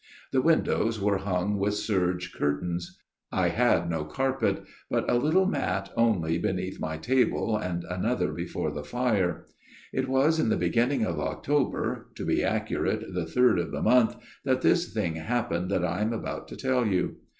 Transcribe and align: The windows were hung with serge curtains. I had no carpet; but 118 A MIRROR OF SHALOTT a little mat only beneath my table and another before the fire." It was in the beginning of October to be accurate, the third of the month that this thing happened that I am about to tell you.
The 0.31 0.41
windows 0.41 0.99
were 0.99 1.19
hung 1.19 1.59
with 1.59 1.75
serge 1.75 2.33
curtains. 2.33 2.97
I 3.31 3.49
had 3.49 3.87
no 3.87 4.03
carpet; 4.03 4.63
but 4.89 5.07
118 5.07 5.13
A 5.13 5.13
MIRROR 5.13 5.15
OF 5.15 5.15
SHALOTT 5.15 5.21
a 5.21 5.25
little 5.27 5.45
mat 5.45 5.93
only 5.95 6.37
beneath 6.39 6.79
my 6.79 6.97
table 6.97 7.55
and 7.55 7.83
another 7.83 8.33
before 8.33 8.71
the 8.71 8.83
fire." 8.83 9.45
It 9.93 10.07
was 10.09 10.39
in 10.39 10.49
the 10.49 10.57
beginning 10.57 11.05
of 11.05 11.19
October 11.19 12.07
to 12.15 12.25
be 12.25 12.43
accurate, 12.43 13.13
the 13.13 13.27
third 13.27 13.59
of 13.59 13.69
the 13.69 13.83
month 13.83 14.15
that 14.43 14.61
this 14.63 14.91
thing 14.91 15.17
happened 15.17 15.69
that 15.69 15.85
I 15.85 16.01
am 16.01 16.13
about 16.13 16.47
to 16.47 16.55
tell 16.55 16.83
you. 16.87 17.17